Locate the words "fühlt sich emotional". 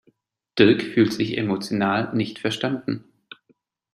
0.81-2.11